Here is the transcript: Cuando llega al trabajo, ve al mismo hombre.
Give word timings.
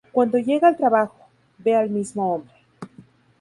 Cuando 0.11 0.39
llega 0.39 0.67
al 0.67 0.77
trabajo, 0.77 1.15
ve 1.59 1.75
al 1.75 1.91
mismo 1.91 2.33
hombre. 2.33 2.51